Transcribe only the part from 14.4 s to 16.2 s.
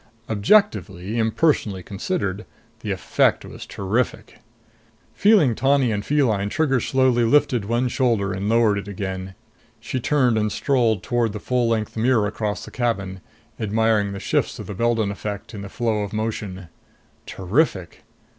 of the Beldon effect in the flow of